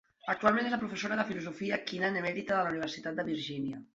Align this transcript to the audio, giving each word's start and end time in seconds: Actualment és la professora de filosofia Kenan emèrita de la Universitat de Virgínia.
Actualment 0.33 0.67
és 0.69 0.73
la 0.75 0.79
professora 0.83 1.17
de 1.19 1.25
filosofia 1.27 1.79
Kenan 1.91 2.19
emèrita 2.23 2.57
de 2.57 2.65
la 2.67 2.75
Universitat 2.75 3.21
de 3.21 3.29
Virgínia. 3.31 3.83